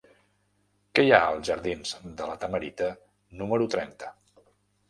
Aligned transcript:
Què 0.99 1.03
hi 1.07 1.11
ha 1.17 1.19
als 1.33 1.51
jardins 1.51 1.91
de 2.21 2.31
La 2.31 2.39
Tamarita 2.45 2.89
número 3.43 3.69
trenta? 3.77 4.11